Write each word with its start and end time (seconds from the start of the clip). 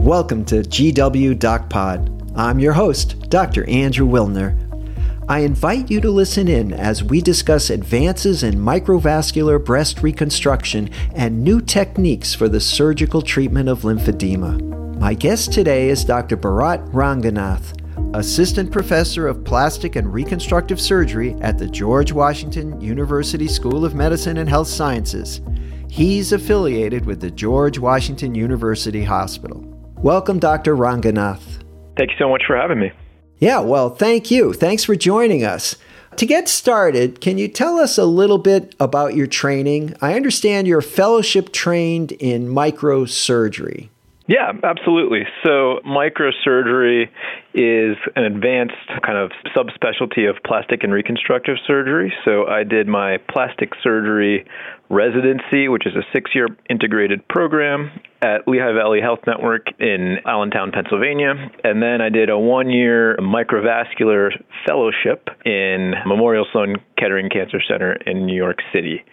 Welcome 0.00 0.44
to 0.46 0.62
GW 0.62 1.38
Doc 1.40 1.68
Pod. 1.68 2.32
I'm 2.36 2.60
your 2.60 2.72
host, 2.72 3.28
Dr. 3.30 3.68
Andrew 3.68 4.06
Wilner. 4.06 4.56
I 5.28 5.40
invite 5.40 5.90
you 5.90 6.00
to 6.00 6.10
listen 6.10 6.46
in 6.46 6.72
as 6.72 7.02
we 7.02 7.20
discuss 7.20 7.68
advances 7.68 8.44
in 8.44 8.54
microvascular 8.54 9.62
breast 9.62 10.00
reconstruction 10.00 10.88
and 11.14 11.42
new 11.42 11.60
techniques 11.60 12.32
for 12.32 12.48
the 12.48 12.60
surgical 12.60 13.20
treatment 13.20 13.68
of 13.68 13.80
lymphedema. 13.80 14.98
My 14.98 15.14
guest 15.14 15.52
today 15.52 15.88
is 15.88 16.04
Dr. 16.04 16.36
Bharat 16.36 16.90
Ranganath, 16.92 18.16
Assistant 18.16 18.70
Professor 18.70 19.26
of 19.26 19.44
Plastic 19.44 19.96
and 19.96 20.14
Reconstructive 20.14 20.80
Surgery 20.80 21.34
at 21.40 21.58
the 21.58 21.68
George 21.68 22.12
Washington 22.12 22.80
University 22.80 23.48
School 23.48 23.84
of 23.84 23.96
Medicine 23.96 24.38
and 24.38 24.48
Health 24.48 24.68
Sciences. 24.68 25.42
He's 25.90 26.32
affiliated 26.32 27.04
with 27.04 27.20
the 27.20 27.32
George 27.32 27.78
Washington 27.80 28.34
University 28.34 29.02
Hospital. 29.02 29.67
Welcome, 30.02 30.38
Dr. 30.38 30.76
Ranganath. 30.76 31.42
Thank 31.96 32.12
you 32.12 32.16
so 32.20 32.28
much 32.28 32.44
for 32.46 32.56
having 32.56 32.78
me. 32.78 32.92
Yeah, 33.38 33.58
well, 33.58 33.90
thank 33.90 34.30
you. 34.30 34.52
Thanks 34.52 34.84
for 34.84 34.94
joining 34.94 35.44
us. 35.44 35.74
To 36.16 36.24
get 36.24 36.48
started, 36.48 37.20
can 37.20 37.36
you 37.36 37.48
tell 37.48 37.78
us 37.78 37.98
a 37.98 38.04
little 38.04 38.38
bit 38.38 38.76
about 38.78 39.16
your 39.16 39.26
training? 39.26 39.94
I 40.00 40.14
understand 40.14 40.68
you're 40.68 40.82
fellowship 40.82 41.52
trained 41.52 42.12
in 42.12 42.46
microsurgery. 42.48 43.88
Yeah, 44.28 44.52
absolutely. 44.62 45.22
So, 45.42 45.80
microsurgery 45.86 47.08
is 47.54 47.96
an 48.14 48.24
advanced 48.24 48.74
kind 49.02 49.16
of 49.16 49.30
subspecialty 49.56 50.28
of 50.28 50.36
plastic 50.44 50.84
and 50.84 50.92
reconstructive 50.92 51.56
surgery. 51.66 52.12
So, 52.26 52.46
I 52.46 52.62
did 52.62 52.86
my 52.88 53.16
plastic 53.30 53.70
surgery 53.82 54.46
residency, 54.90 55.68
which 55.68 55.86
is 55.86 55.94
a 55.96 56.02
six 56.12 56.32
year 56.34 56.46
integrated 56.68 57.26
program 57.28 57.90
at 58.20 58.46
Lehigh 58.46 58.72
Valley 58.72 59.00
Health 59.00 59.20
Network 59.26 59.68
in 59.80 60.18
Allentown, 60.26 60.72
Pennsylvania. 60.72 61.32
And 61.64 61.82
then 61.82 62.02
I 62.02 62.10
did 62.10 62.28
a 62.28 62.38
one 62.38 62.68
year 62.68 63.16
microvascular 63.16 64.30
fellowship 64.66 65.28
in 65.46 65.94
Memorial 66.06 66.46
Sloan 66.52 66.76
Kettering 66.98 67.30
Cancer 67.30 67.62
Center 67.66 67.94
in 68.04 68.26
New 68.26 68.36
York 68.36 68.58
City. 68.74 69.04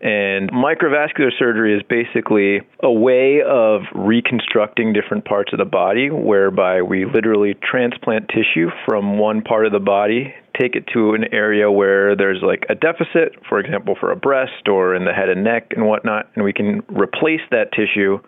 And 0.00 0.50
microvascular 0.50 1.30
surgery 1.38 1.76
is 1.76 1.82
basically 1.88 2.60
a 2.82 2.90
way 2.90 3.42
of 3.46 3.82
reconstructing 3.94 4.94
different 4.94 5.26
parts 5.26 5.52
of 5.52 5.58
the 5.58 5.66
body 5.66 6.08
whereby 6.08 6.80
we 6.80 7.04
literally 7.04 7.54
transplant 7.62 8.28
tissue 8.28 8.70
from 8.86 9.18
one 9.18 9.42
part 9.42 9.66
of 9.66 9.72
the 9.72 9.78
body, 9.78 10.34
take 10.60 10.76
it 10.76 10.84
to 10.92 11.14
an 11.14 11.24
area 11.32 11.70
where 11.70 12.14
there's 12.14 12.42
like 12.42 12.64
a 12.68 12.74
deficit, 12.74 13.34
for 13.48 13.58
example, 13.58 13.96
for 13.98 14.12
a 14.12 14.16
breast 14.16 14.68
or 14.68 14.94
in 14.94 15.04
the 15.04 15.12
head 15.12 15.28
and 15.28 15.42
neck 15.42 15.72
and 15.74 15.86
whatnot, 15.86 16.28
and 16.34 16.44
we 16.44 16.52
can 16.52 16.82
replace 16.88 17.40
that 17.50 17.72
tissue. 17.72 18.18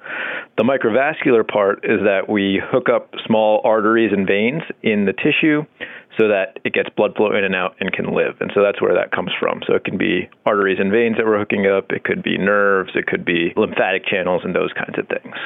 The 0.57 0.65
microvascular 0.65 1.47
part 1.47 1.85
is 1.85 2.01
that 2.05 2.29
we 2.29 2.61
hook 2.65 2.89
up 2.89 3.15
small 3.27 3.61
arteries 3.65 4.13
and 4.13 4.27
veins 4.27 4.63
in 4.83 5.05
the 5.05 5.13
tissue 5.13 5.65
so 6.19 6.29
that 6.29 6.59
it 6.65 6.73
gets 6.73 6.89
blood 6.97 7.15
flow 7.17 7.37
in 7.37 7.45
and 7.45 7.55
out 7.55 7.77
and 7.81 7.93
can 7.93 8.15
live. 8.15 8.37
And 8.41 8.51
so 8.55 8.63
that's 8.63 8.81
where 8.81 8.95
that 8.95 9.13
comes 9.13 9.31
from. 9.41 9.61
So 9.67 9.75
it 9.75 9.85
can 9.85 9.97
be 9.97 10.29
arteries 10.45 10.79
and 10.79 10.91
veins 10.91 11.17
that 11.17 11.27
we're 11.27 11.39
hooking 11.39 11.67
up, 11.67 11.91
it 11.91 12.05
could 12.05 12.23
be 12.23 12.39
nerves, 12.39 12.91
it 12.95 13.07
could 13.07 13.25
be 13.25 13.53
lymphatic 13.57 14.07
channels, 14.07 14.43
and 14.45 14.55
those 14.55 14.73
kinds 14.73 14.99
of 14.99 15.09
things. 15.09 15.37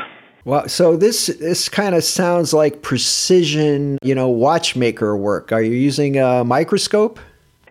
Well, 0.47 0.69
so 0.69 0.97
this 0.97 1.27
this 1.27 1.69
kind 1.69 1.97
of 1.97 2.05
sounds 2.05 2.55
like 2.55 2.80
precision, 2.80 3.98
you 4.00 4.14
know, 4.14 4.28
watchmaker 4.28 5.16
work. 5.16 5.50
Are 5.50 5.61
you 5.61 5.72
using 5.72 6.20
a 6.20 6.44
microscope? 6.44 7.19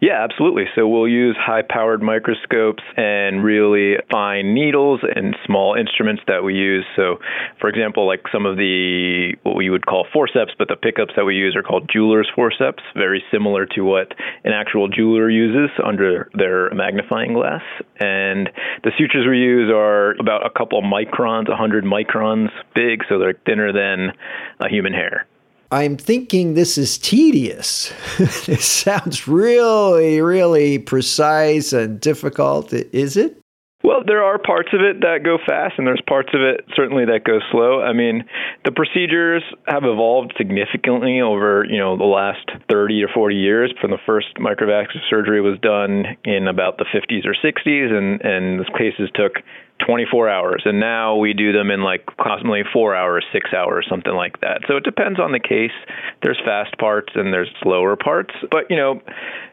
Yeah, 0.02 0.24
absolutely. 0.24 0.66
So 0.76 0.88
we'll 0.88 1.08
use 1.08 1.38
high 1.40 1.62
powered 1.62 2.02
microscopes 2.02 2.84
and 2.98 3.44
really 3.44 3.96
fine 4.12 4.54
needles 4.54 5.00
and 5.16 5.36
small 5.46 5.76
instruments 5.76 6.22
that 6.28 6.44
we 6.44 6.54
use. 6.54 6.86
So, 6.98 7.18
for 7.62 7.70
example, 7.70 8.06
like 8.06 8.22
some 8.32 8.46
of 8.46 8.58
the 8.58 9.36
what 9.44 9.56
we 9.56 9.70
would 9.70 9.86
call 9.86 10.06
forceps, 10.12 10.52
but 10.58 10.68
the 10.68 10.76
pickups 10.76 11.14
that 11.16 11.24
we 11.24 11.36
use 11.36 11.56
are 11.56 11.64
called 11.64 11.90
jeweler's 11.92 12.30
forceps, 12.36 12.84
very 12.94 13.24
similar 13.32 13.66
to 13.68 13.82
what 13.82 14.14
an 14.44 14.52
actual 14.52 14.90
jeweler 14.90 15.30
uses 15.30 15.70
under 15.84 16.30
their 16.34 16.70
magnifying 16.74 17.34
glass. 17.34 17.64
And 18.00 18.50
the 18.84 18.92
sutures 18.98 19.26
we 19.30 19.38
use 19.38 19.72
are 19.74 20.12
about 20.20 20.46
a 20.46 20.50
couple 20.50 20.82
microns, 20.82 21.48
100 21.48 21.86
microns 21.86 22.50
big, 22.76 23.04
so 23.08 23.18
they're 23.18 23.40
thinner 23.46 23.72
than 23.72 24.12
a 24.60 24.70
human 24.70 24.92
hair. 24.92 25.26
I'm 25.72 25.98
thinking 25.98 26.54
this 26.54 26.78
is 26.78 26.98
tedious. 26.98 27.92
it 28.20 28.62
sounds 28.62 29.28
really, 29.28 30.22
really 30.22 30.80
precise 30.80 31.74
and 31.74 32.00
difficult. 32.00 32.72
Is 32.74 33.18
it? 33.18 33.38
Well, 33.86 34.02
there 34.04 34.24
are 34.24 34.40
parts 34.40 34.70
of 34.74 34.82
it 34.82 35.02
that 35.02 35.22
go 35.24 35.38
fast, 35.46 35.76
and 35.78 35.86
there's 35.86 36.02
parts 36.08 36.30
of 36.34 36.42
it 36.42 36.66
certainly 36.76 37.06
that 37.06 37.24
go 37.24 37.38
slow. 37.52 37.82
I 37.82 37.94
mean, 37.94 38.26
the 38.66 38.72
procedures 38.72 39.44
have 39.68 39.84
evolved 39.86 40.34
significantly 40.38 41.22
over 41.22 41.66
you 41.70 41.78
know 41.78 41.96
the 41.96 42.10
last 42.10 42.50
30 42.72 43.04
or 43.04 43.10
40 43.14 43.36
years. 43.36 43.74
From 43.80 43.92
the 43.92 44.02
first 44.04 44.42
microvascular 44.42 45.06
surgery 45.08 45.40
was 45.40 45.60
done 45.62 46.18
in 46.26 46.48
about 46.48 46.80
the 46.80 46.86
50s 46.90 47.30
or 47.30 47.36
60s, 47.38 47.94
and 47.94 48.22
and 48.26 48.60
the 48.60 48.66
cases 48.76 49.12
took 49.14 49.46
24 49.86 50.30
hours 50.30 50.62
and 50.66 50.80
now 50.80 51.16
we 51.16 51.34
do 51.34 51.52
them 51.52 51.70
in 51.70 51.82
like 51.82 52.04
approximately 52.08 52.64
four 52.72 52.96
hours 52.96 53.26
six 53.34 53.54
hours 53.54 53.86
something 53.90 54.14
like 54.14 54.40
that. 54.42 54.62
So 54.68 54.78
it 54.78 54.84
depends 54.84 55.20
on 55.20 55.32
the 55.32 55.40
case. 55.40 55.76
There's 56.24 56.40
fast 56.46 56.78
parts 56.78 57.14
and 57.16 57.34
there's 57.34 57.50
slower 57.62 57.96
parts 57.96 58.34
but 58.52 58.70
you 58.70 58.78
know 58.78 59.02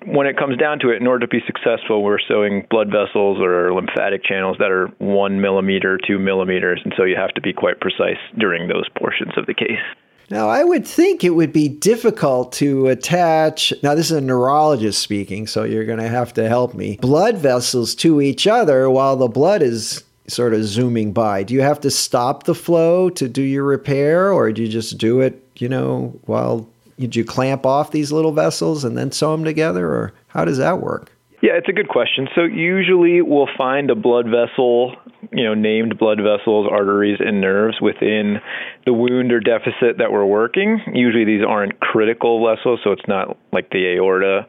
when 0.07 0.27
it 0.27 0.37
comes 0.37 0.57
down 0.57 0.79
to 0.81 0.91
it 0.91 1.01
in 1.01 1.07
order 1.07 1.27
to 1.27 1.31
be 1.31 1.41
successful 1.47 2.03
we're 2.03 2.21
sewing 2.27 2.67
blood 2.71 2.91
vessels 2.91 3.39
or 3.41 3.73
lymphatic 3.75 4.25
channels 4.25 4.57
that 4.59 4.71
are 4.71 4.87
one 4.99 5.41
millimeter 5.41 5.99
two 6.07 6.19
millimeters 6.19 6.81
and 6.85 6.95
so 6.97 7.05
you 7.05 7.17
have 7.17 7.35
to 7.35 7.41
be 7.41 7.53
quite 7.53 7.81
precise 7.81 8.19
during 8.39 8.69
those 8.69 8.89
portions 8.97 9.33
of 9.37 9.47
the 9.47 9.55
case. 9.55 9.83
Now, 10.31 10.49
I 10.49 10.65
would 10.65 10.87
think 10.87 11.25
it 11.25 11.31
would 11.31 11.53
be 11.53 11.69
difficult 11.69 12.53
to 12.55 12.87
attach, 12.87 13.71
now, 13.83 13.95
this 13.95 14.11
is 14.11 14.17
a 14.17 14.21
neurologist 14.23 15.03
speaking, 15.03 15.47
so 15.47 15.65
you're 15.65 15.85
going 15.85 15.99
to 15.99 16.09
have 16.09 16.33
to 16.35 16.49
help 16.49 16.73
me, 16.73 16.97
blood 17.03 17.37
vessels 17.37 17.95
to 17.97 18.23
each 18.23 18.47
other 18.47 18.89
while 18.89 19.17
the 19.17 19.29
blood 19.29 19.61
is 19.61 20.03
sort 20.33 20.55
of 20.55 20.65
zooming 20.65 21.13
by. 21.13 21.43
Do 21.43 21.55
you 21.55 21.63
have 21.63 21.81
to 21.81 21.91
stop 21.91 22.45
the 22.45 22.55
flow 22.55 23.11
to 23.11 23.29
do 23.29 23.43
your 23.43 23.65
repair, 23.65 24.33
or 24.33 24.51
do 24.53 24.63
you 24.63 24.69
just 24.69 24.99
do 24.99 25.21
it, 25.21 25.43
you 25.57 25.69
know, 25.69 26.19
while 26.25 26.69
you, 26.97 27.09
you 27.13 27.25
clamp 27.25 27.67
off 27.67 27.91
these 27.91 28.13
little 28.13 28.33
vessels 28.33 28.85
and 28.85 28.97
then 28.97 29.13
sew 29.13 29.33
them 29.33 29.45
together, 29.45 29.87
or 29.87 30.13
how 30.29 30.45
does 30.45 30.59
that 30.59 30.81
work? 30.81 31.13
Yeah, 31.43 31.53
it's 31.55 31.69
a 31.69 31.73
good 31.73 31.89
question. 31.89 32.29
So 32.37 32.45
usually 32.45 33.21
we'll 33.21 33.49
find 33.59 33.91
a 33.91 33.97
blood 33.97 34.27
vessel, 34.27 34.95
you 35.31 35.45
know, 35.45 35.55
named 35.55 35.99
blood 35.99 36.19
vessels, 36.19 36.67
arteries, 36.71 37.19
and 37.21 37.41
nerves 37.41 37.77
within 37.81 38.39
the 38.85 38.93
wound 38.93 39.33
or 39.33 39.41
deficit 39.41 39.99
that 39.99 40.11
we're 40.11 40.27
working. 40.27 40.81
Usually 40.93 41.25
these 41.25 41.45
aren't 41.47 41.79
critical 41.81 42.45
vessels, 42.45 42.81
so 42.83 42.93
it's 42.93 43.07
not 43.07 43.37
like 43.53 43.71
the 43.71 43.97
aorta 43.97 44.47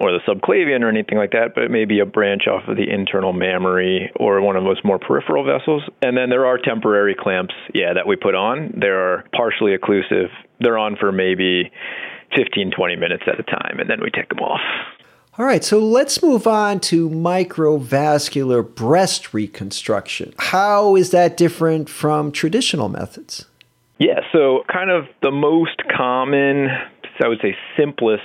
or 0.00 0.10
the 0.10 0.20
subclavian 0.26 0.82
or 0.82 0.88
anything 0.88 1.18
like 1.18 1.30
that, 1.30 1.54
but 1.54 1.64
it 1.64 1.70
may 1.70 1.84
be 1.84 2.00
a 2.00 2.06
branch 2.06 2.46
off 2.48 2.68
of 2.68 2.76
the 2.76 2.90
internal 2.90 3.32
mammary 3.32 4.10
or 4.16 4.40
one 4.40 4.56
of 4.56 4.64
those 4.64 4.80
more 4.84 4.98
peripheral 4.98 5.44
vessels. 5.44 5.82
And 6.02 6.16
then 6.16 6.30
there 6.30 6.46
are 6.46 6.58
temporary 6.58 7.14
clamps, 7.18 7.54
yeah, 7.72 7.92
that 7.94 8.06
we 8.06 8.16
put 8.16 8.34
on. 8.34 8.74
They 8.80 8.88
are 8.88 9.24
partially 9.34 9.76
occlusive. 9.76 10.28
They're 10.60 10.78
on 10.78 10.96
for 10.96 11.12
maybe 11.12 11.70
15, 12.34 12.72
20 12.76 12.96
minutes 12.96 13.22
at 13.26 13.38
a 13.38 13.44
time, 13.44 13.78
and 13.78 13.88
then 13.88 14.00
we 14.02 14.10
take 14.10 14.28
them 14.28 14.40
off. 14.40 14.60
All 15.38 15.44
right, 15.44 15.62
so 15.62 15.78
let's 15.78 16.22
move 16.22 16.46
on 16.46 16.80
to 16.80 17.10
microvascular 17.10 18.66
breast 18.74 19.34
reconstruction. 19.34 20.32
How 20.38 20.96
is 20.96 21.10
that 21.10 21.36
different 21.36 21.90
from 21.90 22.32
traditional 22.32 22.88
methods? 22.88 23.44
Yeah, 23.98 24.20
so 24.32 24.62
kind 24.72 24.90
of 24.90 25.04
the 25.20 25.30
most 25.30 25.82
common, 25.94 26.68
I 27.22 27.28
would 27.28 27.40
say 27.42 27.54
simplest 27.76 28.22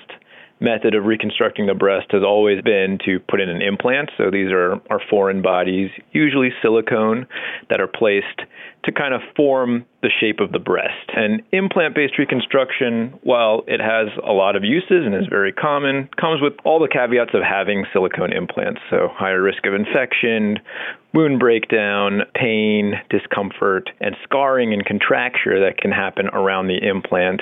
method 0.61 0.95
of 0.95 1.03
reconstructing 1.03 1.65
the 1.65 1.73
breast 1.73 2.07
has 2.11 2.23
always 2.23 2.61
been 2.61 2.97
to 3.03 3.19
put 3.19 3.41
in 3.41 3.49
an 3.49 3.61
implant. 3.61 4.09
So 4.17 4.31
these 4.31 4.49
are, 4.49 4.75
are 4.89 5.01
foreign 5.09 5.41
bodies, 5.41 5.89
usually 6.13 6.51
silicone, 6.61 7.27
that 7.69 7.81
are 7.81 7.87
placed 7.87 8.41
to 8.83 8.91
kind 8.91 9.13
of 9.13 9.21
form 9.35 9.85
the 10.01 10.09
shape 10.19 10.39
of 10.39 10.51
the 10.51 10.59
breast. 10.59 11.09
And 11.15 11.41
implant 11.51 11.93
based 11.93 12.17
reconstruction, 12.17 13.13
while 13.21 13.61
it 13.67 13.79
has 13.79 14.07
a 14.25 14.31
lot 14.31 14.55
of 14.55 14.63
uses 14.63 15.05
and 15.05 15.13
is 15.13 15.27
very 15.29 15.53
common, 15.53 16.09
comes 16.19 16.41
with 16.41 16.53
all 16.65 16.79
the 16.79 16.87
caveats 16.87 17.31
of 17.33 17.43
having 17.43 17.85
silicone 17.93 18.33
implants. 18.33 18.81
So, 18.89 19.09
higher 19.13 19.41
risk 19.41 19.65
of 19.67 19.75
infection, 19.75 20.57
wound 21.13 21.39
breakdown, 21.39 22.21
pain, 22.33 22.93
discomfort, 23.09 23.89
and 23.99 24.15
scarring 24.23 24.73
and 24.73 24.85
contracture 24.85 25.59
that 25.59 25.77
can 25.77 25.91
happen 25.91 26.27
around 26.29 26.67
the 26.67 26.81
implant. 26.81 27.41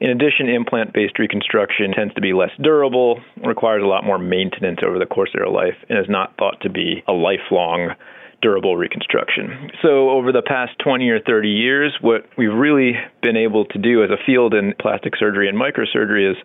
In 0.00 0.08
addition, 0.08 0.48
implant 0.48 0.94
based 0.94 1.18
reconstruction 1.18 1.92
tends 1.92 2.14
to 2.14 2.22
be 2.22 2.32
less 2.32 2.52
durable, 2.62 3.20
requires 3.44 3.82
a 3.82 3.86
lot 3.86 4.04
more 4.04 4.18
maintenance 4.18 4.80
over 4.82 4.98
the 4.98 5.06
course 5.06 5.30
of 5.34 5.40
their 5.40 5.50
life, 5.50 5.76
and 5.90 5.98
is 5.98 6.08
not 6.08 6.34
thought 6.38 6.60
to 6.62 6.70
be 6.70 7.02
a 7.06 7.12
lifelong 7.12 7.94
durable 8.40 8.76
reconstruction. 8.76 9.70
So, 9.82 10.10
over 10.10 10.32
the 10.32 10.42
past 10.42 10.72
20 10.82 11.08
or 11.10 11.20
30 11.20 11.48
years, 11.48 11.96
what 12.00 12.24
we've 12.36 12.54
really 12.54 12.92
been 13.22 13.36
able 13.36 13.64
to 13.66 13.78
do 13.78 14.04
as 14.04 14.10
a 14.10 14.22
field 14.24 14.54
in 14.54 14.74
plastic 14.80 15.14
surgery 15.18 15.48
and 15.48 15.58
microsurgery 15.58 16.30
is 16.30 16.36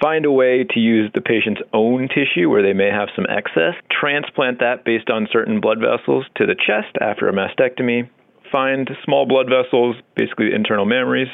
find 0.00 0.24
a 0.24 0.30
way 0.30 0.64
to 0.70 0.80
use 0.80 1.10
the 1.14 1.20
patient's 1.20 1.60
own 1.72 2.08
tissue 2.08 2.48
where 2.48 2.62
they 2.62 2.72
may 2.72 2.90
have 2.90 3.08
some 3.14 3.26
excess, 3.28 3.74
transplant 3.90 4.60
that 4.60 4.84
based 4.84 5.10
on 5.10 5.28
certain 5.32 5.60
blood 5.60 5.78
vessels 5.80 6.24
to 6.36 6.46
the 6.46 6.54
chest 6.54 6.96
after 7.00 7.28
a 7.28 7.32
mastectomy, 7.32 8.08
find 8.50 8.88
small 9.04 9.26
blood 9.26 9.46
vessels, 9.50 9.96
basically 10.14 10.54
internal 10.54 10.86
mammaries, 10.86 11.30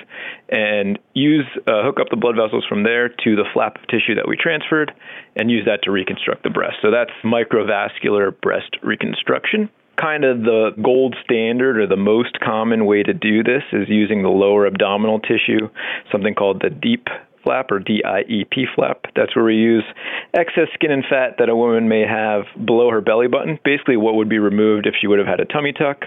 and 0.48 0.98
use 1.12 1.44
uh, 1.66 1.84
hook 1.84 2.00
up 2.00 2.08
the 2.10 2.16
blood 2.16 2.34
vessels 2.34 2.64
from 2.66 2.82
there 2.82 3.08
to 3.08 3.36
the 3.36 3.44
flap 3.52 3.76
of 3.76 3.86
tissue 3.88 4.14
that 4.14 4.26
we 4.26 4.36
transferred, 4.36 4.90
and 5.36 5.50
use 5.50 5.66
that 5.66 5.82
to 5.82 5.90
reconstruct 5.90 6.42
the 6.42 6.50
breast. 6.50 6.76
So 6.80 6.90
that's 6.90 7.12
microvascular 7.22 8.32
breast 8.40 8.76
reconstruction 8.82 9.68
kind 10.00 10.24
of 10.24 10.40
the 10.42 10.70
gold 10.82 11.16
standard 11.24 11.78
or 11.78 11.86
the 11.86 11.96
most 11.96 12.40
common 12.40 12.86
way 12.86 13.02
to 13.02 13.12
do 13.12 13.42
this 13.42 13.62
is 13.72 13.88
using 13.88 14.22
the 14.22 14.28
lower 14.28 14.66
abdominal 14.66 15.20
tissue, 15.20 15.68
something 16.10 16.34
called 16.34 16.62
the 16.62 16.70
DIEP 16.70 17.08
flap 17.44 17.70
or 17.70 17.78
DIEP 17.78 18.66
flap. 18.74 19.04
That's 19.16 19.34
where 19.34 19.44
we 19.44 19.54
use 19.54 19.84
excess 20.34 20.68
skin 20.74 20.90
and 20.90 21.04
fat 21.08 21.36
that 21.38 21.48
a 21.48 21.56
woman 21.56 21.88
may 21.88 22.04
have 22.06 22.44
below 22.64 22.90
her 22.90 23.00
belly 23.00 23.28
button, 23.28 23.58
basically 23.64 23.96
what 23.96 24.14
would 24.14 24.28
be 24.28 24.38
removed 24.38 24.86
if 24.86 24.94
she 25.00 25.06
would 25.06 25.18
have 25.18 25.28
had 25.28 25.40
a 25.40 25.44
tummy 25.44 25.72
tuck. 25.72 26.04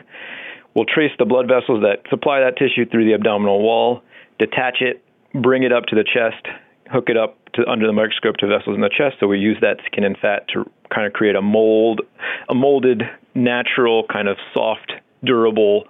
We'll 0.76 0.86
trace 0.86 1.12
the 1.20 1.26
blood 1.26 1.48
vessels 1.48 1.84
that 1.84 2.10
supply 2.10 2.40
that 2.40 2.58
tissue 2.58 2.90
through 2.90 3.06
the 3.06 3.14
abdominal 3.14 3.62
wall, 3.62 4.02
detach 4.40 4.78
it, 4.82 5.04
bring 5.34 5.64
it 5.64 5.72
up 5.72 5.86
to 5.86 5.96
the 5.96 6.04
chest, 6.04 6.48
hook 6.92 7.06
it 7.10 7.18
up 7.18 7.38
to 7.54 7.68
under 7.70 7.86
the 7.86 7.94
microscope 7.94 8.38
to 8.38 8.48
vessels 8.48 8.76
in 8.76 8.82
the 8.82 8.90
chest. 8.90 9.18
So 9.20 9.28
we 9.28 9.40
use 9.40 9.58
that 9.62 9.78
skin 9.86 10.04
and 10.04 10.18
fat 10.18 10.48
to 10.54 10.66
kind 10.94 11.06
of 11.06 11.14
create 11.14 11.36
a 11.36 11.42
mold, 11.42 12.02
a 12.50 12.56
molded, 12.56 13.04
natural, 13.36 14.06
kind 14.12 14.28
of 14.28 14.38
soft, 14.54 14.94
durable 15.24 15.86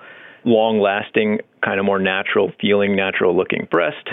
long 0.46 0.80
lasting, 0.80 1.40
kind 1.64 1.80
of 1.80 1.86
more 1.86 2.00
natural 2.00 2.52
feeling, 2.60 2.96
natural 2.96 3.36
looking 3.36 3.68
breast. 3.72 4.08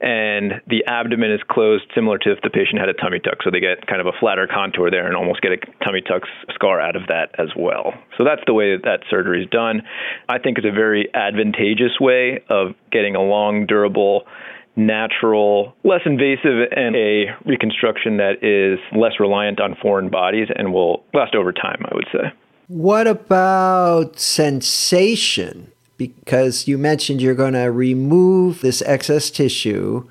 And 0.00 0.60
the 0.68 0.84
abdomen 0.86 1.32
is 1.32 1.40
closed 1.50 1.84
similar 1.94 2.18
to 2.18 2.32
if 2.32 2.40
the 2.42 2.50
patient 2.50 2.78
had 2.78 2.88
a 2.88 2.94
tummy 2.94 3.18
tuck. 3.18 3.42
So 3.42 3.50
they 3.50 3.60
get 3.60 3.86
kind 3.86 4.00
of 4.00 4.06
a 4.06 4.12
flatter 4.18 4.46
contour 4.46 4.90
there 4.90 5.06
and 5.06 5.16
almost 5.16 5.42
get 5.42 5.52
a 5.52 5.58
tummy 5.84 6.00
tuck 6.00 6.22
scar 6.54 6.80
out 6.80 6.96
of 6.96 7.08
that 7.08 7.34
as 7.38 7.48
well. 7.56 7.92
So 8.16 8.24
that's 8.24 8.42
the 8.46 8.54
way 8.54 8.76
that 8.76 8.84
that 8.84 9.00
surgery 9.10 9.42
is 9.42 9.50
done. 9.50 9.82
I 10.28 10.38
think 10.38 10.58
it's 10.58 10.66
a 10.66 10.74
very 10.74 11.08
advantageous 11.14 11.98
way 12.00 12.42
of 12.48 12.74
getting 12.90 13.16
a 13.16 13.22
long, 13.22 13.66
durable, 13.66 14.26
natural, 14.76 15.74
less 15.84 16.00
invasive, 16.06 16.70
and 16.70 16.96
a 16.96 17.26
reconstruction 17.44 18.16
that 18.18 18.42
is 18.42 18.78
less 18.96 19.20
reliant 19.20 19.60
on 19.60 19.76
foreign 19.82 20.08
bodies 20.08 20.48
and 20.54 20.72
will 20.72 21.04
last 21.12 21.34
over 21.34 21.52
time, 21.52 21.82
I 21.84 21.94
would 21.94 22.06
say. 22.12 22.32
What 22.72 23.06
about 23.06 24.18
sensation? 24.18 25.70
Because 25.98 26.66
you 26.66 26.78
mentioned 26.78 27.20
you're 27.20 27.34
going 27.34 27.52
to 27.52 27.70
remove 27.70 28.62
this 28.62 28.80
excess 28.86 29.30
tissue, 29.30 30.08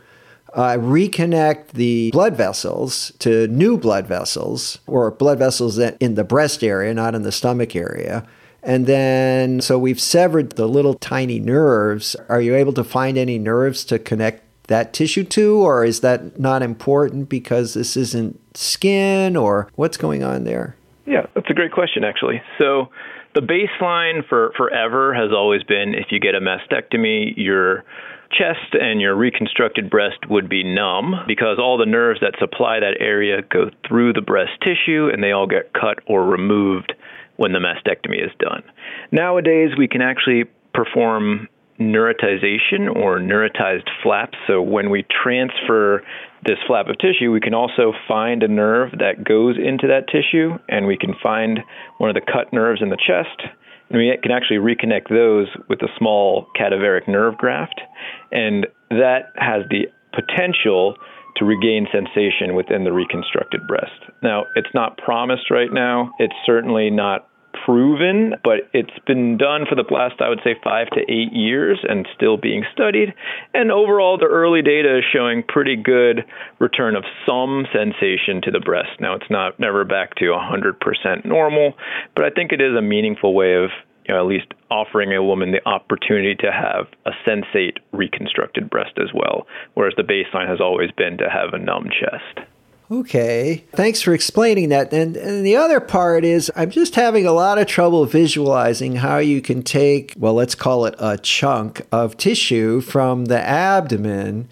uh, 0.54 0.78
reconnect 0.78 1.70
the 1.70 2.12
blood 2.12 2.38
vessels 2.38 3.14
to 3.18 3.48
new 3.48 3.80
blood 3.80 4.06
vessels, 4.06 4.78
or 4.86 5.10
blood 5.10 5.40
vessels 5.40 5.78
that 5.78 5.98
in 6.00 6.14
the 6.14 6.24
breast 6.24 6.64
area, 6.64 6.94
not 6.94 7.16
in 7.16 7.24
the 7.24 7.32
stomach 7.32 7.76
area. 7.76 8.28
And 8.62 8.86
then, 8.86 9.62
so 9.62 9.80
we've 9.80 10.00
severed 10.00 10.52
the 10.52 10.68
little 10.68 10.94
tiny 10.94 11.40
nerves. 11.40 12.16
Are 12.30 12.42
you 12.42 12.54
able 12.54 12.74
to 12.74 12.84
find 12.84 13.18
any 13.18 13.40
nerves 13.40 13.84
to 13.86 13.98
connect 13.98 14.44
that 14.68 14.94
tissue 14.94 15.24
to, 15.24 15.56
or 15.56 15.84
is 15.84 16.02
that 16.02 16.40
not 16.40 16.62
important 16.62 17.28
because 17.28 17.74
this 17.74 17.98
isn't 17.98 18.40
skin, 18.56 19.36
or 19.36 19.68
what's 19.74 19.98
going 19.98 20.24
on 20.24 20.44
there? 20.44 20.76
Yeah, 21.06 21.26
that's 21.34 21.50
a 21.50 21.54
great 21.54 21.72
question, 21.72 22.04
actually. 22.04 22.42
So, 22.58 22.90
the 23.34 23.42
baseline 23.42 24.28
for 24.28 24.52
forever 24.58 25.14
has 25.14 25.32
always 25.32 25.64
been 25.64 25.94
if 25.94 26.08
you 26.12 26.20
get 26.20 26.36
a 26.36 26.42
mastectomy, 26.42 27.34
your 27.38 27.86
chest 28.32 28.74
and 28.74 29.02
your 29.02 29.16
reconstructed 29.16 29.90
breast 29.90 30.30
would 30.30 30.50
be 30.50 30.64
numb 30.64 31.16
because 31.28 31.58
all 31.60 31.78
the 31.78 31.86
nerves 31.86 32.20
that 32.22 32.34
supply 32.40 32.80
that 32.80 32.98
area 33.00 33.42
go 33.42 33.70
through 33.88 34.14
the 34.14 34.22
breast 34.22 34.52
tissue 34.62 35.10
and 35.12 35.24
they 35.24 35.32
all 35.32 35.48
get 35.48 35.74
cut 35.74 36.00
or 36.08 36.26
removed 36.26 36.94
when 37.38 37.52
the 37.54 37.60
mastectomy 37.60 38.24
is 38.24 38.32
done. 38.40 38.64
Nowadays, 39.12 39.72
we 39.78 39.88
can 39.88 40.02
actually 40.02 40.46
perform 40.74 41.48
neurotization 41.82 42.94
or 42.96 43.20
neurotized 43.20 43.90
flaps. 44.04 44.38
So 44.48 44.62
when 44.62 44.90
we 44.90 45.06
transfer 45.24 46.04
this 46.46 46.58
flap 46.68 46.88
of 46.88 46.98
tissue, 46.98 47.32
we 47.32 47.40
can 47.40 47.54
also 47.54 47.94
find 48.08 48.44
a 48.44 48.48
nerve 48.48 48.92
that 49.00 49.24
goes 49.24 49.58
into 49.58 49.88
that 49.88 50.08
tissue, 50.08 50.58
and 50.70 50.88
we 50.88 50.98
can 50.98 51.14
find 51.22 51.60
one 51.98 52.10
of 52.10 52.16
the 52.16 52.22
cut 52.22 52.52
nerves 52.54 52.82
in 52.82 52.90
the 52.90 52.98
chest, 52.98 53.42
and 53.90 53.98
we 53.98 54.16
can 54.22 54.32
actually 54.32 54.58
reconnect 54.58 55.10
those 55.10 55.48
with 55.70 55.82
a 55.82 55.90
small 55.98 56.48
cadaveric 56.60 57.08
nerve 57.08 57.38
graft, 57.38 57.80
and 58.32 58.68
that 58.90 59.34
has 59.36 59.64
the 59.70 59.86
potential 60.14 60.96
to 61.38 61.46
regain 61.46 61.88
sensation 61.92 62.56
within 62.56 62.84
the 62.84 62.92
reconstructed 62.92 63.66
breast. 63.68 64.02
Now, 64.22 64.46
it's 64.56 64.74
not 64.74 64.98
promised 64.98 65.50
right 65.50 65.72
now. 65.72 66.12
It's 66.20 66.36
certainly 66.46 66.90
not 66.90 67.28
proven, 67.66 68.36
but 68.44 68.70
it's 68.74 68.98
been 69.06 69.38
done 69.38 69.66
for 69.68 69.76
the 69.76 69.86
last, 69.94 70.22
I 70.22 70.30
would 70.30 70.42
say, 70.44 70.56
five 70.64 70.90
to 70.92 71.02
eight 71.02 71.34
years 71.34 71.80
and 71.88 72.08
still 72.16 72.38
being 72.38 72.64
studied. 72.74 73.14
And 73.54 73.72
overall, 73.72 74.18
the 74.18 74.26
early 74.26 74.62
data 74.62 74.98
is 74.98 75.04
showing 75.12 75.44
pretty 75.48 75.76
good 75.76 76.26
return 76.60 76.96
of 76.96 77.04
some 77.26 77.66
sensation 77.74 78.42
to 78.44 78.52
the 78.52 78.60
breast. 78.60 79.00
Now, 79.00 79.16
it's 79.16 79.30
not 79.30 79.60
never 79.60 79.84
back 79.84 80.16
to 80.16 80.26
100% 80.26 81.26
normal, 81.26 81.74
but 82.16 82.26
I 82.26 82.30
think 82.30 82.52
it 82.52 82.62
is 82.62 82.76
a 82.78 82.82
meaningful 82.82 83.34
way 83.34 83.56
of 83.56 83.70
you 84.08 84.14
know, 84.14 84.20
at 84.20 84.28
least 84.28 84.54
offering 84.70 85.14
a 85.14 85.24
woman 85.24 85.52
the 85.52 85.66
opportunity 85.70 86.36
to 86.36 86.52
have 86.52 86.88
a 87.06 87.12
sensate 87.28 87.78
reconstructed 87.92 88.70
breast 88.70 88.98
as 88.98 89.10
well, 89.14 89.46
whereas 89.76 89.94
the 89.96 90.04
baseline 90.04 90.50
has 90.50 90.60
always 90.60 90.90
been 90.92 91.18
to 91.18 91.30
have 91.30 91.54
a 91.54 91.60
numb 91.60 91.90
chest. 91.90 92.48
Okay. 92.92 93.64
Thanks 93.72 94.02
for 94.02 94.14
explaining 94.14 94.68
that. 94.70 94.92
And, 94.92 95.16
and, 95.16 95.46
the 95.46 95.56
other 95.56 95.80
part 95.80 96.26
is, 96.26 96.52
I'm 96.58 96.72
just 96.72 96.96
having 96.96 97.26
a 97.26 97.32
lot 97.32 97.58
of 97.58 97.66
trouble 97.68 98.04
visualizing 98.06 98.98
how 98.98 99.20
you 99.20 99.42
can 99.42 99.64
take, 99.64 100.14
well, 100.18 100.34
let's 100.34 100.56
call 100.56 100.86
it 100.86 100.96
a 101.00 101.18
chunk 101.18 101.84
of 101.94 102.18
tissue 102.18 102.82
from 102.82 103.26
the 103.26 103.40
abdomen 103.40 104.50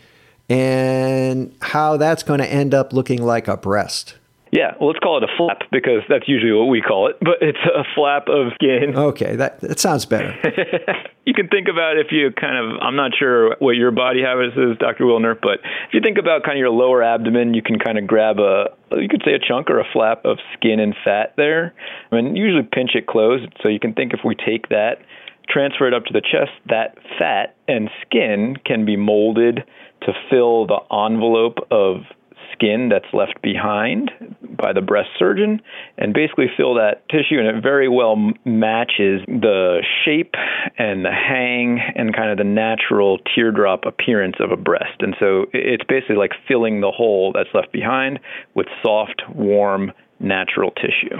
and 0.47 1.53
how 1.61 1.97
that's 1.97 2.23
going 2.23 2.39
to 2.39 2.49
end 2.49 2.73
up 2.73 2.93
looking 2.93 3.21
like 3.21 3.49
a 3.49 3.57
breast. 3.57 4.15
Yeah, 4.51 4.73
well, 4.79 4.89
let's 4.89 4.99
call 4.99 5.17
it 5.17 5.23
a 5.23 5.31
flap 5.37 5.61
because 5.71 6.01
that's 6.09 6.27
usually 6.27 6.51
what 6.51 6.65
we 6.65 6.81
call 6.81 7.07
it, 7.07 7.17
but 7.21 7.37
it's 7.41 7.59
a 7.63 7.83
flap 7.95 8.27
of 8.27 8.53
skin. 8.55 8.95
Okay, 8.95 9.35
that, 9.35 9.59
that 9.61 9.79
sounds 9.79 10.05
better. 10.05 10.35
you 11.25 11.33
can 11.33 11.47
think 11.47 11.67
about 11.67 11.97
if 11.97 12.07
you 12.11 12.31
kind 12.31 12.57
of, 12.57 12.81
I'm 12.81 12.95
not 12.95 13.11
sure 13.17 13.55
what 13.59 13.75
your 13.75 13.91
body 13.91 14.21
habitus 14.21 14.57
is, 14.57 14.77
Dr. 14.79 15.05
Wilner, 15.05 15.37
but 15.39 15.59
if 15.87 15.93
you 15.93 16.01
think 16.01 16.17
about 16.17 16.43
kind 16.43 16.57
of 16.57 16.59
your 16.59 16.71
lower 16.71 17.03
abdomen, 17.03 17.53
you 17.53 17.61
can 17.61 17.77
kind 17.77 17.97
of 17.97 18.07
grab 18.07 18.39
a, 18.39 18.69
you 18.97 19.07
could 19.07 19.21
say 19.23 19.33
a 19.33 19.39
chunk 19.39 19.69
or 19.69 19.79
a 19.79 19.85
flap 19.93 20.25
of 20.25 20.39
skin 20.53 20.79
and 20.79 20.95
fat 21.03 21.33
there. 21.37 21.73
I 22.11 22.15
mean, 22.15 22.35
usually 22.35 22.63
pinch 22.63 22.91
it 22.95 23.07
closed. 23.07 23.53
So 23.61 23.69
you 23.69 23.79
can 23.79 23.93
think 23.93 24.13
if 24.13 24.21
we 24.25 24.35
take 24.35 24.69
that, 24.69 24.97
transfer 25.47 25.87
it 25.87 25.93
up 25.93 26.05
to 26.05 26.13
the 26.13 26.21
chest, 26.21 26.51
that 26.67 26.97
fat 27.17 27.55
and 27.67 27.89
skin 28.01 28.55
can 28.65 28.85
be 28.85 28.95
molded 28.95 29.63
to 30.01 30.13
fill 30.29 30.65
the 30.65 30.79
envelope 30.91 31.57
of 31.71 32.03
skin 32.59 32.89
that's 32.89 33.11
left 33.13 33.41
behind 33.41 34.11
by 34.57 34.73
the 34.73 34.81
breast 34.81 35.09
surgeon 35.17 35.61
and 35.97 36.13
basically 36.13 36.47
fill 36.57 36.75
that 36.75 37.07
tissue 37.09 37.39
and 37.39 37.47
it 37.47 37.63
very 37.63 37.87
well 37.87 38.15
matches 38.45 39.21
the 39.27 39.81
shape 40.03 40.33
and 40.77 41.05
the 41.05 41.11
hang 41.11 41.79
and 41.95 42.15
kind 42.15 42.29
of 42.31 42.37
the 42.37 42.43
natural 42.43 43.17
teardrop 43.33 43.85
appearance 43.85 44.35
of 44.39 44.51
a 44.51 44.57
breast. 44.57 44.99
And 44.99 45.15
so 45.19 45.45
it's 45.53 45.83
basically 45.87 46.17
like 46.17 46.31
filling 46.47 46.81
the 46.81 46.91
hole 46.91 47.31
that's 47.33 47.49
left 47.53 47.71
behind 47.71 48.19
with 48.55 48.67
soft 48.83 49.21
warm 49.33 49.91
natural 50.19 50.71
tissue 50.71 51.17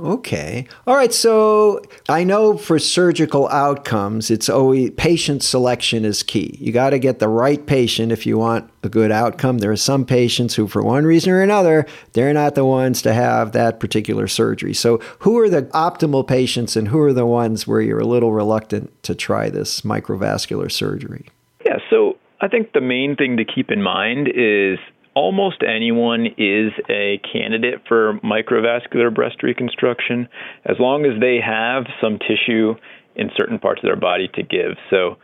Okay. 0.00 0.66
All 0.88 0.96
right. 0.96 1.12
So 1.12 1.80
I 2.08 2.24
know 2.24 2.56
for 2.56 2.78
surgical 2.80 3.48
outcomes, 3.48 4.30
it's 4.30 4.48
always 4.48 4.90
patient 4.96 5.42
selection 5.44 6.04
is 6.04 6.24
key. 6.24 6.56
You 6.58 6.72
got 6.72 6.90
to 6.90 6.98
get 6.98 7.20
the 7.20 7.28
right 7.28 7.64
patient 7.64 8.10
if 8.10 8.26
you 8.26 8.36
want 8.36 8.68
a 8.82 8.88
good 8.88 9.12
outcome. 9.12 9.58
There 9.58 9.70
are 9.70 9.76
some 9.76 10.04
patients 10.04 10.54
who, 10.56 10.66
for 10.66 10.82
one 10.82 11.04
reason 11.04 11.32
or 11.32 11.42
another, 11.42 11.86
they're 12.12 12.34
not 12.34 12.56
the 12.56 12.64
ones 12.64 13.02
to 13.02 13.14
have 13.14 13.52
that 13.52 13.78
particular 13.78 14.26
surgery. 14.26 14.74
So, 14.74 14.98
who 15.20 15.38
are 15.38 15.48
the 15.48 15.62
optimal 15.62 16.26
patients 16.26 16.74
and 16.76 16.88
who 16.88 17.00
are 17.00 17.12
the 17.12 17.26
ones 17.26 17.66
where 17.66 17.80
you're 17.80 18.00
a 18.00 18.06
little 18.06 18.32
reluctant 18.32 18.90
to 19.04 19.14
try 19.14 19.48
this 19.48 19.82
microvascular 19.82 20.72
surgery? 20.72 21.26
Yeah. 21.64 21.78
So, 21.88 22.18
I 22.40 22.48
think 22.48 22.72
the 22.72 22.80
main 22.80 23.14
thing 23.14 23.36
to 23.36 23.44
keep 23.44 23.70
in 23.70 23.80
mind 23.80 24.28
is 24.28 24.78
almost 25.14 25.62
anyone 25.62 26.26
is 26.38 26.72
a 26.88 27.20
candidate 27.32 27.82
for 27.88 28.18
microvascular 28.24 29.14
breast 29.14 29.42
reconstruction 29.42 30.28
as 30.64 30.76
long 30.78 31.04
as 31.04 31.20
they 31.20 31.38
have 31.44 31.84
some 32.00 32.18
tissue 32.18 32.74
in 33.16 33.30
certain 33.36 33.58
parts 33.58 33.80
of 33.82 33.88
their 33.88 33.96
body 33.96 34.28
to 34.34 34.42
give. 34.42 34.76
So, 34.90 35.16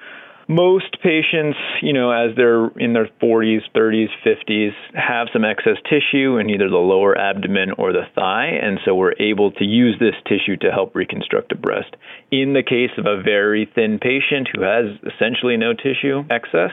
most 0.48 1.00
patients, 1.00 1.56
you 1.80 1.92
know, 1.92 2.10
as 2.10 2.34
they're 2.36 2.66
in 2.76 2.92
their 2.92 3.08
40s, 3.22 3.60
30s, 3.72 4.08
50s, 4.26 4.72
have 4.94 5.28
some 5.32 5.44
excess 5.44 5.76
tissue 5.88 6.38
in 6.38 6.50
either 6.50 6.68
the 6.68 6.76
lower 6.76 7.16
abdomen 7.16 7.70
or 7.78 7.92
the 7.92 8.02
thigh, 8.16 8.46
and 8.60 8.80
so 8.84 8.96
we're 8.96 9.14
able 9.20 9.52
to 9.52 9.64
use 9.64 9.94
this 10.00 10.16
tissue 10.26 10.56
to 10.56 10.72
help 10.72 10.96
reconstruct 10.96 11.52
a 11.52 11.54
breast. 11.54 11.94
In 12.32 12.52
the 12.52 12.64
case 12.64 12.90
of 12.98 13.06
a 13.06 13.22
very 13.22 13.70
thin 13.76 14.00
patient 14.00 14.48
who 14.52 14.62
has 14.62 14.86
essentially 15.14 15.56
no 15.56 15.72
tissue 15.72 16.24
excess, 16.28 16.72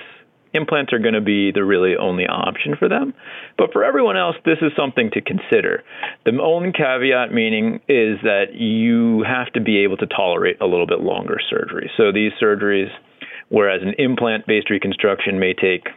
implants 0.54 0.94
are 0.94 1.00
going 1.00 1.14
to 1.14 1.22
be 1.22 1.52
the 1.52 1.64
really 1.64 1.96
only 1.96 2.26
option 2.26 2.76
for 2.78 2.90
them. 2.90 3.14
But 3.58 3.72
for 3.74 3.84
everyone 3.84 4.18
else, 4.18 4.36
this 4.46 4.58
is 4.62 4.72
something 4.76 5.10
to 5.14 5.22
consider. 5.22 5.84
The 6.26 6.40
only 6.42 6.72
caveat 6.72 7.34
meaning 7.34 7.76
is 7.88 8.18
that 8.24 8.54
you 8.54 9.24
have 9.28 9.52
to 9.54 9.62
be 9.62 9.84
able 9.84 9.98
to 9.98 10.08
tolerate 10.08 10.62
a 10.62 10.66
little 10.66 10.88
bit 10.88 11.02
longer 11.02 11.38
surgery. 11.50 11.90
So 11.98 12.12
these 12.12 12.32
surgeries, 12.42 12.90
whereas 13.50 13.82
an 13.82 13.94
implant 13.98 14.48
based 14.48 14.70
reconstruction 14.70 15.40
may 15.40 15.54
take 15.54 15.88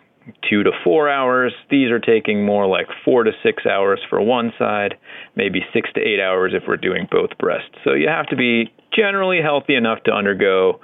two 0.49 0.63
to 0.63 0.71
four 0.85 1.09
hours. 1.09 1.53
These 1.71 1.91
are 1.91 1.99
taking 1.99 2.45
more 2.45 2.67
like 2.67 2.87
four 3.05 3.25
to 3.25 3.33
six 3.43 3.65
hours 3.67 4.01
for 4.09 4.21
one 4.21 4.53
side, 4.59 4.95
maybe 5.35 5.61
six 5.73 5.91
to 5.95 6.01
eight 6.01 6.21
hours 6.21 6.53
if 6.55 6.65
we're 6.69 6.77
doing 6.77 7.09
both 7.11 7.37
breasts. 7.39 7.75
So 7.85 7.95
you 7.95 8.09
have 8.09 8.27
to 8.27 8.37
be 8.37 8.73
generally 8.95 9.41
healthy 9.43 9.75
enough 9.75 10.03
to 10.05 10.13
undergo 10.13 10.81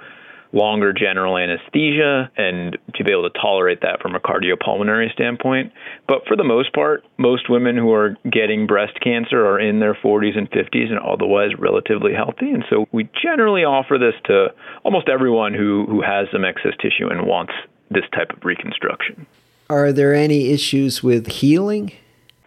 longer 0.53 0.93
general 0.93 1.37
anesthesia 1.37 2.31
and 2.37 2.77
to 2.95 3.03
be 3.03 3.11
able 3.11 3.29
to 3.29 3.39
tolerate 3.39 3.81
that 3.81 4.01
from 4.01 4.15
a 4.15 4.19
cardiopulmonary 4.19 5.11
standpoint. 5.13 5.71
But 6.07 6.25
for 6.27 6.35
the 6.35 6.43
most 6.43 6.73
part, 6.73 7.03
most 7.17 7.49
women 7.49 7.75
who 7.75 7.93
are 7.93 8.17
getting 8.31 8.67
breast 8.67 8.99
cancer 9.01 9.45
are 9.45 9.59
in 9.59 9.79
their 9.79 9.93
40s 9.93 10.37
and 10.37 10.49
50s 10.49 10.89
and 10.89 10.99
otherwise 10.99 11.51
relatively 11.57 12.13
healthy. 12.13 12.51
And 12.51 12.63
so 12.69 12.87
we 12.91 13.09
generally 13.21 13.63
offer 13.63 13.97
this 13.97 14.15
to 14.25 14.47
almost 14.83 15.09
everyone 15.09 15.53
who, 15.53 15.85
who 15.87 16.01
has 16.01 16.27
some 16.31 16.45
excess 16.45 16.73
tissue 16.81 17.07
and 17.09 17.27
wants 17.27 17.53
this 17.89 18.05
type 18.13 18.31
of 18.31 18.43
reconstruction. 18.43 19.25
Are 19.69 19.91
there 19.91 20.13
any 20.13 20.49
issues 20.51 21.03
with 21.03 21.27
healing? 21.27 21.91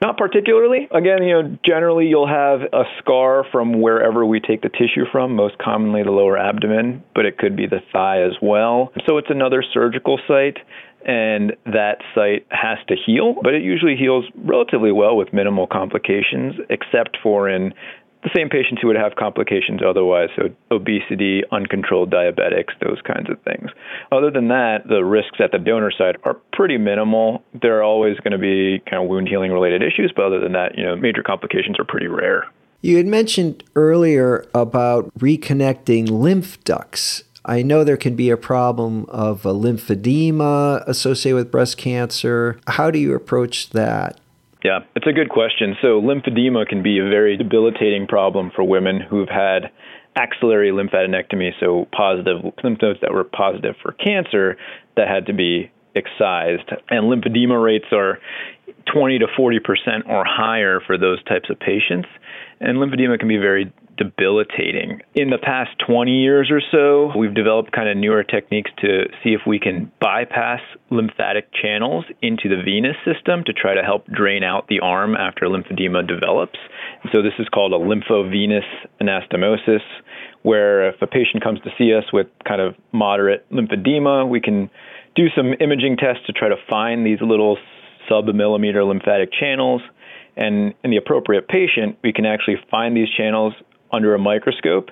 Not 0.00 0.16
particularly. 0.16 0.88
Again, 0.90 1.23
you 1.23 1.35
know, 1.35 1.59
generally 1.64 2.07
you'll 2.07 2.28
have 2.28 2.61
a 2.73 2.85
scar 2.99 3.45
from 3.52 3.83
wherever 3.83 4.25
we 4.25 4.40
take 4.40 4.62
the 4.62 4.71
tissue 4.71 5.04
from, 5.12 5.37
most 5.37 5.59
commonly 5.59 6.02
the 6.02 6.11
lower 6.11 6.38
abdomen, 6.38 7.04
but 7.14 7.26
it 7.26 7.37
could 7.37 7.54
be 7.54 7.66
the 7.66 7.80
thigh 7.92 8.23
as 8.23 8.33
well. 8.40 8.92
So 9.07 9.19
it's 9.19 9.28
another 9.30 9.62
surgical 9.75 10.19
site 10.26 10.57
and 11.04 11.57
that 11.64 11.99
site 12.14 12.47
has 12.50 12.78
to 12.88 12.95
heal, 12.95 13.37
but 13.42 13.54
it 13.54 13.62
usually 13.62 13.97
heals 13.97 14.26
relatively 14.37 14.92
well 14.92 15.16
with 15.16 15.33
minimal 15.33 15.66
complications, 15.66 16.54
except 16.69 17.16
for 17.23 17.49
in 17.49 17.73
the 18.22 18.30
same 18.34 18.48
patients 18.48 18.82
who 18.82 18.88
would 18.88 18.96
have 18.96 19.16
complications 19.16 19.80
otherwise, 19.86 20.28
so 20.36 20.50
obesity, 20.70 21.42
uncontrolled 21.52 22.10
diabetics, 22.10 22.72
those 22.84 23.00
kinds 23.02 23.30
of 23.30 23.40
things. 23.42 23.70
Other 24.12 24.30
than 24.30 24.48
that, 24.48 24.86
the 24.88 25.04
risks 25.04 25.38
at 25.40 25.52
the 25.52 25.58
donor 25.58 25.90
side 25.90 26.16
are 26.24 26.34
pretty 26.52 26.76
minimal. 26.76 27.42
There 27.60 27.78
are 27.78 27.82
always 27.82 28.18
going 28.18 28.32
to 28.32 28.38
be 28.38 28.82
kind 28.90 29.02
of 29.02 29.08
wound 29.08 29.28
healing 29.28 29.52
related 29.52 29.82
issues, 29.82 30.12
but 30.14 30.26
other 30.26 30.40
than 30.40 30.52
that, 30.52 30.76
you 30.76 30.84
know, 30.84 30.96
major 30.96 31.22
complications 31.22 31.78
are 31.78 31.84
pretty 31.84 32.08
rare. 32.08 32.44
You 32.82 32.96
had 32.96 33.06
mentioned 33.06 33.64
earlier 33.74 34.46
about 34.54 35.12
reconnecting 35.18 36.10
lymph 36.10 36.62
ducts. 36.64 37.24
I 37.44 37.62
know 37.62 37.84
there 37.84 37.96
can 37.96 38.16
be 38.16 38.30
a 38.30 38.36
problem 38.36 39.06
of 39.08 39.46
a 39.46 39.52
lymphedema 39.52 40.86
associated 40.86 41.36
with 41.36 41.50
breast 41.50 41.78
cancer. 41.78 42.60
How 42.66 42.90
do 42.90 42.98
you 42.98 43.14
approach 43.14 43.70
that? 43.70 44.20
Yeah, 44.62 44.81
it's 44.95 45.07
a 45.07 45.12
good 45.12 45.31
question. 45.31 45.76
So, 45.81 46.00
lymphedema 46.00 46.69
can 46.69 46.83
be 46.83 46.99
a 46.99 47.09
very 47.09 47.37
debilitating 47.37 48.07
problem 48.07 48.50
for 48.55 48.62
women 48.62 49.00
who've 49.00 49.29
had 49.29 49.71
axillary 50.17 50.71
lymphadenectomy, 50.71 51.52
so 51.61 51.87
positive 51.97 52.52
lymph 52.62 52.83
nodes 52.83 52.99
that 53.00 53.12
were 53.12 53.25
positive 53.25 53.75
for 53.81 53.93
cancer 53.93 54.57
that 54.97 55.09
had 55.09 55.26
to 55.26 55.33
be 55.33 55.71
excised. 55.95 56.69
And 56.90 57.05
lymphedema 57.05 57.62
rates 57.62 57.87
are 57.93 58.19
20 58.93 59.21
to 59.21 59.26
40% 59.26 60.09
or 60.09 60.25
higher 60.26 60.81
for 60.87 60.99
those 60.99 61.23
types 61.25 61.49
of 61.50 61.59
patients. 61.59 62.09
And 62.61 62.79
lymphedema 62.79 63.19
can 63.19 63.29
be 63.29 63.38
very 63.38 63.73
debilitating. 64.00 65.02
In 65.14 65.28
the 65.28 65.37
past 65.37 65.71
20 65.87 66.11
years 66.11 66.50
or 66.50 66.62
so, 66.73 67.12
we've 67.16 67.35
developed 67.35 67.71
kind 67.73 67.87
of 67.87 67.99
newer 67.99 68.25
techniques 68.25 68.71
to 68.80 69.04
see 69.23 69.35
if 69.35 69.42
we 69.47 69.61
can 69.61 69.92
bypass 70.00 70.61
lymphatic 70.90 71.50
channels 71.52 72.07
into 72.23 72.49
the 72.49 72.62
venous 72.64 72.97
system 73.04 73.45
to 73.45 73.52
try 73.52 73.75
to 73.75 73.83
help 73.83 74.07
drain 74.07 74.42
out 74.42 74.69
the 74.69 74.80
arm 74.80 75.14
after 75.14 75.47
lymphedema 75.47 76.09
develops. 76.09 76.59
So 77.12 77.21
this 77.21 77.35
is 77.38 77.47
called 77.50 77.73
a 77.73 77.78
lymphovenous 77.78 78.64
anastomosis, 79.02 79.85
where 80.42 80.88
if 80.88 81.02
a 81.02 81.07
patient 81.07 81.45
comes 81.45 81.61
to 81.61 81.71
see 81.76 81.92
us 81.92 82.04
with 82.11 82.28
kind 82.49 82.62
of 82.62 82.75
moderate 82.92 83.45
lymphedema, 83.52 84.26
we 84.26 84.40
can 84.40 84.71
do 85.14 85.26
some 85.37 85.52
imaging 85.61 85.99
tests 85.99 86.25
to 86.26 86.33
try 86.33 86.49
to 86.49 86.57
find 86.71 87.04
these 87.04 87.19
little 87.21 87.59
sub-millimeter 88.09 88.83
lymphatic 88.83 89.30
channels. 89.38 89.83
And 90.37 90.73
in 90.83 90.90
the 90.90 90.97
appropriate 90.97 91.49
patient, 91.49 91.99
we 92.02 92.14
can 92.14 92.25
actually 92.25 92.57
find 92.71 92.97
these 92.97 93.09
channels 93.14 93.52
under 93.92 94.14
a 94.14 94.18
microscope 94.18 94.90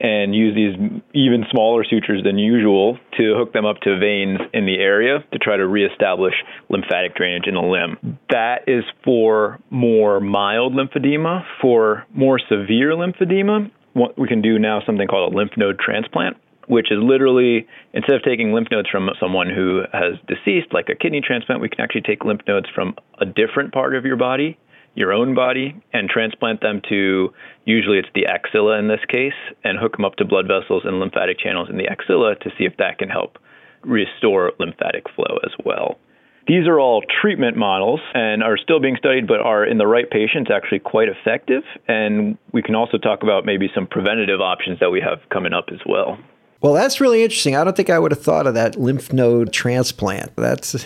and 0.00 0.34
use 0.34 0.54
these 0.54 1.02
even 1.12 1.44
smaller 1.50 1.84
sutures 1.84 2.22
than 2.24 2.38
usual 2.38 2.98
to 3.18 3.34
hook 3.36 3.52
them 3.52 3.66
up 3.66 3.76
to 3.82 3.98
veins 3.98 4.38
in 4.54 4.64
the 4.64 4.76
area 4.76 5.22
to 5.30 5.38
try 5.38 5.56
to 5.56 5.66
reestablish 5.66 6.32
lymphatic 6.70 7.14
drainage 7.14 7.46
in 7.46 7.54
the 7.54 7.60
limb. 7.60 8.18
That 8.30 8.64
is 8.66 8.82
for 9.04 9.60
more 9.68 10.18
mild 10.18 10.72
lymphedema. 10.72 11.44
For 11.60 12.06
more 12.14 12.38
severe 12.38 12.92
lymphedema, 12.92 13.70
we 14.16 14.26
can 14.26 14.40
do 14.40 14.58
now 14.58 14.80
something 14.86 15.06
called 15.06 15.34
a 15.34 15.36
lymph 15.36 15.52
node 15.58 15.78
transplant, 15.78 16.38
which 16.66 16.90
is 16.90 16.98
literally 17.02 17.66
instead 17.92 18.16
of 18.16 18.22
taking 18.22 18.54
lymph 18.54 18.68
nodes 18.70 18.88
from 18.88 19.10
someone 19.20 19.50
who 19.50 19.82
has 19.92 20.14
deceased, 20.26 20.72
like 20.72 20.88
a 20.88 20.94
kidney 20.94 21.20
transplant, 21.20 21.60
we 21.60 21.68
can 21.68 21.80
actually 21.80 22.02
take 22.02 22.24
lymph 22.24 22.40
nodes 22.48 22.68
from 22.74 22.94
a 23.20 23.26
different 23.26 23.74
part 23.74 23.94
of 23.94 24.06
your 24.06 24.16
body 24.16 24.58
your 24.94 25.12
own 25.12 25.34
body 25.34 25.80
and 25.92 26.08
transplant 26.08 26.60
them 26.60 26.82
to 26.88 27.32
usually 27.64 27.98
it's 27.98 28.08
the 28.14 28.26
axilla 28.26 28.78
in 28.78 28.88
this 28.88 29.00
case 29.08 29.38
and 29.64 29.78
hook 29.78 29.96
them 29.96 30.04
up 30.04 30.16
to 30.16 30.24
blood 30.24 30.46
vessels 30.46 30.82
and 30.84 31.00
lymphatic 31.00 31.38
channels 31.38 31.68
in 31.70 31.78
the 31.78 31.86
axilla 31.88 32.34
to 32.36 32.50
see 32.58 32.64
if 32.64 32.76
that 32.78 32.98
can 32.98 33.08
help 33.08 33.38
restore 33.82 34.52
lymphatic 34.58 35.04
flow 35.14 35.38
as 35.44 35.52
well. 35.64 35.98
These 36.46 36.66
are 36.66 36.80
all 36.80 37.02
treatment 37.22 37.56
models 37.56 38.00
and 38.14 38.42
are 38.42 38.56
still 38.56 38.80
being 38.80 38.96
studied, 38.96 39.28
but 39.28 39.40
are 39.40 39.64
in 39.64 39.78
the 39.78 39.86
right 39.86 40.10
patients 40.10 40.50
actually 40.52 40.80
quite 40.80 41.08
effective. 41.08 41.62
And 41.86 42.38
we 42.52 42.62
can 42.62 42.74
also 42.74 42.98
talk 42.98 43.22
about 43.22 43.44
maybe 43.44 43.68
some 43.74 43.86
preventative 43.86 44.40
options 44.40 44.80
that 44.80 44.90
we 44.90 45.00
have 45.00 45.20
coming 45.30 45.52
up 45.52 45.66
as 45.72 45.80
well. 45.86 46.18
Well, 46.60 46.74
that's 46.74 47.00
really 47.00 47.22
interesting. 47.22 47.56
I 47.56 47.64
don't 47.64 47.74
think 47.74 47.88
I 47.88 47.98
would 47.98 48.12
have 48.12 48.22
thought 48.22 48.46
of 48.46 48.52
that 48.52 48.76
lymph 48.76 49.14
node 49.14 49.50
transplant. 49.50 50.36
That's 50.36 50.84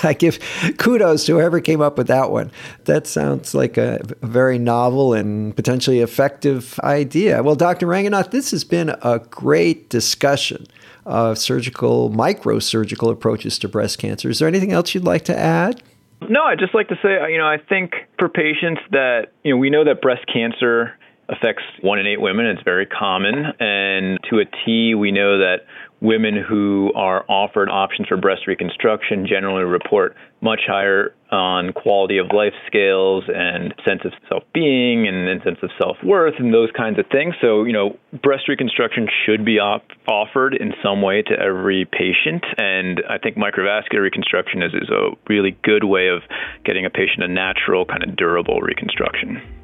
I 0.04 0.12
give 0.12 0.38
kudos 0.78 1.26
to 1.26 1.32
whoever 1.32 1.60
came 1.60 1.80
up 1.80 1.98
with 1.98 2.06
that 2.06 2.30
one. 2.30 2.52
That 2.84 3.06
sounds 3.06 3.52
like 3.52 3.76
a, 3.76 4.00
very 4.22 4.58
novel 4.58 5.14
and 5.14 5.56
potentially 5.56 6.00
effective 6.00 6.78
idea. 6.80 7.42
Well, 7.42 7.56
Dr. 7.56 7.86
Ranganath, 7.86 8.30
this 8.30 8.52
has 8.52 8.62
been 8.62 8.94
a 9.02 9.18
great 9.18 9.90
discussion 9.90 10.66
of 11.04 11.38
surgical, 11.38 12.10
microsurgical 12.10 13.10
approaches 13.10 13.58
to 13.60 13.68
breast 13.68 13.98
cancer. 13.98 14.28
Is 14.30 14.38
there 14.38 14.46
anything 14.46 14.72
else 14.72 14.94
you'd 14.94 15.04
like 15.04 15.24
to 15.24 15.36
add? 15.36 15.82
No, 16.28 16.42
I'd 16.42 16.58
just 16.58 16.74
like 16.74 16.88
to 16.88 16.96
say, 17.02 17.32
you 17.32 17.38
know, 17.38 17.46
I 17.46 17.58
think 17.58 17.94
for 18.18 18.28
patients 18.28 18.82
that, 18.90 19.32
you 19.42 19.52
know, 19.52 19.56
we 19.56 19.70
know 19.70 19.84
that 19.84 20.00
breast 20.00 20.26
cancer 20.32 20.96
affects 21.28 21.62
one 21.82 21.98
in 21.98 22.06
eight 22.06 22.20
women. 22.20 22.46
It's 22.46 22.62
very 22.62 22.86
common. 22.86 23.34
And 23.60 24.18
to 24.30 24.38
a 24.38 24.44
T, 24.64 24.94
we 24.94 25.12
know 25.12 25.38
that 25.38 25.66
women 26.00 26.36
who 26.36 26.92
are 26.94 27.24
offered 27.28 27.68
options 27.68 28.06
for 28.06 28.16
breast 28.16 28.46
reconstruction 28.46 29.26
generally 29.26 29.64
report 29.64 30.14
much 30.40 30.60
higher 30.66 31.12
on 31.32 31.72
quality 31.72 32.18
of 32.18 32.28
life 32.32 32.52
scales 32.66 33.24
and 33.26 33.74
sense 33.84 34.02
of 34.04 34.12
self-being 34.28 35.08
and, 35.08 35.28
and 35.28 35.42
sense 35.42 35.58
of 35.62 35.70
self-worth 35.76 36.34
and 36.38 36.54
those 36.54 36.70
kinds 36.76 36.98
of 36.98 37.04
things. 37.10 37.34
So, 37.40 37.64
you 37.64 37.72
know, 37.72 37.98
breast 38.22 38.48
reconstruction 38.48 39.08
should 39.26 39.44
be 39.44 39.58
op- 39.58 39.90
offered 40.06 40.54
in 40.54 40.72
some 40.82 41.02
way 41.02 41.22
to 41.22 41.32
every 41.32 41.84
patient. 41.84 42.44
And 42.56 43.02
I 43.10 43.18
think 43.18 43.36
microvascular 43.36 44.02
reconstruction 44.02 44.62
is, 44.62 44.72
is 44.74 44.88
a 44.88 45.10
really 45.28 45.58
good 45.64 45.84
way 45.84 46.08
of 46.08 46.22
getting 46.64 46.86
a 46.86 46.90
patient 46.90 47.24
a 47.24 47.28
natural, 47.28 47.84
kind 47.84 48.04
of 48.04 48.16
durable 48.16 48.60
reconstruction. 48.60 49.57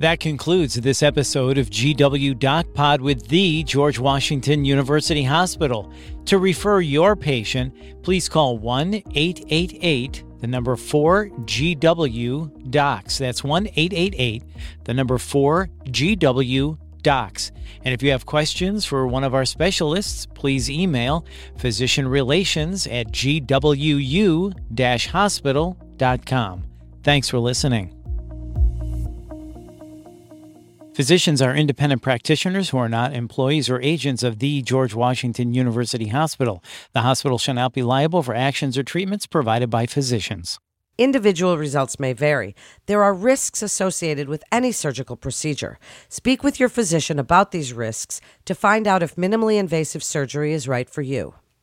That 0.00 0.18
concludes 0.18 0.76
this 0.76 1.02
episode 1.02 1.58
of 1.58 1.68
GW 1.68 2.38
Doc 2.38 2.72
Pod 2.72 3.02
with 3.02 3.28
the 3.28 3.62
George 3.64 3.98
Washington 3.98 4.64
University 4.64 5.22
Hospital. 5.24 5.92
To 6.24 6.38
refer 6.38 6.80
your 6.80 7.14
patient, 7.14 8.02
please 8.02 8.26
call 8.26 8.56
1 8.56 8.94
888 8.94 10.24
the 10.38 10.46
number 10.46 10.74
4 10.76 11.28
GW 11.28 12.70
Docs. 12.70 13.18
That's 13.18 13.44
1 13.44 13.66
888 13.76 14.42
the 14.84 14.94
number 14.94 15.18
4 15.18 15.68
GW 15.84 16.78
Docs. 17.02 17.52
And 17.84 17.92
if 17.92 18.02
you 18.02 18.10
have 18.12 18.24
questions 18.24 18.86
for 18.86 19.06
one 19.06 19.22
of 19.22 19.34
our 19.34 19.44
specialists, 19.44 20.24
please 20.24 20.70
email 20.70 21.26
physicianrelations 21.58 22.90
at 22.90 23.08
gwu 23.08 24.54
hospital.com. 25.10 26.64
Thanks 27.02 27.28
for 27.28 27.38
listening. 27.38 27.99
Physicians 30.92 31.40
are 31.40 31.54
independent 31.54 32.02
practitioners 32.02 32.70
who 32.70 32.78
are 32.78 32.88
not 32.88 33.14
employees 33.14 33.70
or 33.70 33.80
agents 33.80 34.24
of 34.24 34.40
the 34.40 34.60
George 34.60 34.92
Washington 34.92 35.54
University 35.54 36.08
Hospital. 36.08 36.64
The 36.94 37.02
hospital 37.02 37.38
shall 37.38 37.54
not 37.54 37.72
be 37.72 37.82
liable 37.82 38.24
for 38.24 38.34
actions 38.34 38.76
or 38.76 38.82
treatments 38.82 39.24
provided 39.26 39.70
by 39.70 39.86
physicians. 39.86 40.58
Individual 40.98 41.56
results 41.56 42.00
may 42.00 42.12
vary. 42.12 42.56
There 42.86 43.04
are 43.04 43.14
risks 43.14 43.62
associated 43.62 44.28
with 44.28 44.42
any 44.50 44.72
surgical 44.72 45.16
procedure. 45.16 45.78
Speak 46.08 46.42
with 46.42 46.58
your 46.58 46.68
physician 46.68 47.20
about 47.20 47.52
these 47.52 47.72
risks 47.72 48.20
to 48.44 48.54
find 48.54 48.88
out 48.88 49.02
if 49.02 49.14
minimally 49.14 49.58
invasive 49.58 50.02
surgery 50.02 50.52
is 50.52 50.66
right 50.66 50.90
for 50.90 51.02
you. 51.02 51.34